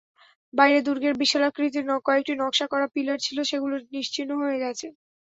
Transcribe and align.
বাইরে 0.53 0.79
দুর্গের 0.81 1.13
বিশালাকৃতির 1.21 1.75
কয়েকটি 2.01 2.33
নকশা 2.35 2.65
করা 2.71 2.85
পিলার 2.93 3.17
ছিল, 3.25 3.37
সেগুলো 3.49 3.75
নিশ্চিহ্ন 3.95 4.31
হয়ে 4.41 4.57
গেছে। 4.63 4.87